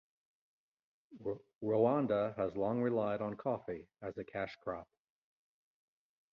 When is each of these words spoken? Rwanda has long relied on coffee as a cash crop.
Rwanda 1.63 2.33
has 2.35 2.57
long 2.57 2.81
relied 2.81 3.21
on 3.21 3.35
coffee 3.37 3.87
as 4.01 4.17
a 4.17 4.23
cash 4.23 4.57
crop. 4.63 4.87